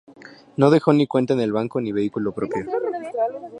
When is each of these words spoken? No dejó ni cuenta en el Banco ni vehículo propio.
No 0.57 0.71
dejó 0.71 0.93
ni 0.93 1.05
cuenta 1.05 1.33
en 1.35 1.41
el 1.41 1.53
Banco 1.53 1.79
ni 1.79 1.91
vehículo 1.91 2.33
propio. 2.33 2.65